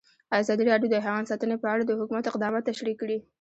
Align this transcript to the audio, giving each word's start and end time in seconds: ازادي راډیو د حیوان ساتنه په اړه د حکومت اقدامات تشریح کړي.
ازادي 0.39 0.63
راډیو 0.71 0.91
د 0.91 0.95
حیوان 1.05 1.25
ساتنه 1.31 1.55
په 1.61 1.67
اړه 1.73 1.83
د 1.85 1.91
حکومت 1.99 2.25
اقدامات 2.27 2.63
تشریح 2.71 2.95
کړي. 3.01 3.17